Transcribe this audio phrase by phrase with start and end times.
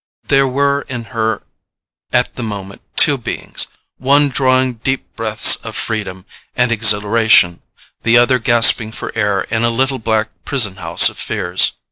[0.23, 1.43] There were in her
[2.11, 3.67] at the moment two beings,
[3.99, 7.61] one drawing deep breaths of freedom and exhilaration,
[8.01, 11.73] the other gasping for air in a little black prison house of fears.